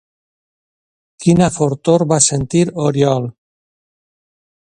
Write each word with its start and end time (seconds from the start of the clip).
Quina 1.25 1.49
fortor 1.57 2.05
va 2.13 2.19
sentir 2.29 2.63
l'Oriol? 2.71 3.29